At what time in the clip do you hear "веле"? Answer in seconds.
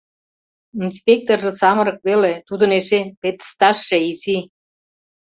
2.07-2.33